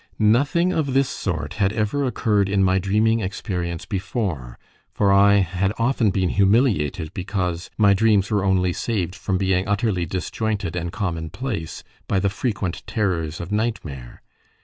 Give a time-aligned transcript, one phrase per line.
[0.17, 4.57] Nothing of this sort had ever occurred in my dreaming experience before,
[4.91, 10.07] for I had often been humiliated because my dreams were only saved from being utterly
[10.07, 14.23] disjointed and commonplace by the frequent terrors of nightmare.